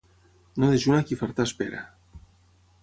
No 0.63 0.69
dejuna 0.71 1.03
qui 1.11 1.19
fartar 1.21 1.47
espera. 1.49 1.85